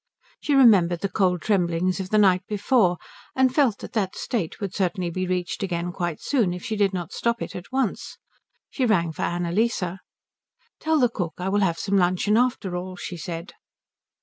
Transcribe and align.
She 0.39 0.55
remembered 0.55 1.01
the 1.01 1.09
cold 1.13 1.43
tremblings 1.43 1.99
of 1.99 2.09
the 2.09 2.17
night 2.17 2.41
before, 2.47 2.97
and 3.35 3.53
felt 3.53 3.77
that 3.77 3.93
that 3.93 4.15
state 4.15 4.59
would 4.59 4.73
certainly 4.73 5.11
be 5.11 5.27
reached 5.27 5.61
again 5.61 5.91
quite 5.91 6.19
soon 6.19 6.55
if 6.55 6.65
she 6.65 6.75
did 6.75 6.91
not 6.91 7.13
stop 7.13 7.39
it 7.39 7.55
at 7.55 7.71
once. 7.71 8.17
She 8.71 8.83
rang 8.87 9.11
for 9.11 9.21
Annalise. 9.21 9.83
"Tell 10.79 10.97
the 10.97 11.07
cook 11.07 11.35
I 11.37 11.49
will 11.49 11.59
have 11.61 11.77
some 11.77 11.97
luncheon 11.97 12.35
after 12.35 12.75
all," 12.75 12.95
she 12.95 13.15
said. 13.15 13.53